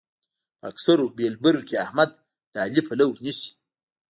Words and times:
په 0.59 0.65
اکثرو 0.71 1.05
بېلبرو 1.17 1.61
کې 1.67 1.75
احمد 1.85 2.09
د 2.53 2.55
علي 2.65 2.81
پلو 2.87 3.07
نيسي. 3.23 3.51